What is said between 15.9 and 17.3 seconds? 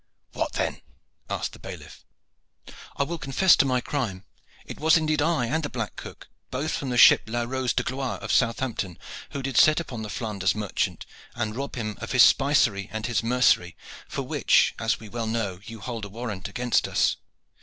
a warrant against us."